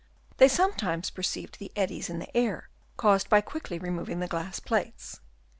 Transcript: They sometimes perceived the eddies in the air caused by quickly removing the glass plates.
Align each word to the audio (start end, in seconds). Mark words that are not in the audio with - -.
They 0.37 0.47
sometimes 0.47 1.11
perceived 1.11 1.59
the 1.59 1.71
eddies 1.75 2.09
in 2.09 2.17
the 2.17 2.35
air 2.35 2.69
caused 2.97 3.29
by 3.29 3.41
quickly 3.41 3.77
removing 3.77 4.19
the 4.19 4.27
glass 4.27 4.59
plates. 4.59 5.19